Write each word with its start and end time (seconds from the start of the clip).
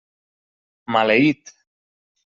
Maleït! 0.95 1.55